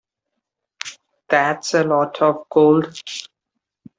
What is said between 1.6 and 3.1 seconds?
a lot of gold.